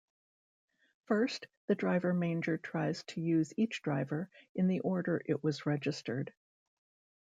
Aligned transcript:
First 1.05 1.45
the 1.67 1.75
DriverManager 1.75 2.59
tries 2.59 3.03
to 3.03 3.21
use 3.21 3.53
each 3.55 3.83
driver 3.83 4.31
in 4.55 4.67
the 4.67 4.79
order 4.79 5.21
it 5.27 5.43
was 5.43 5.67
registered. 5.67 6.33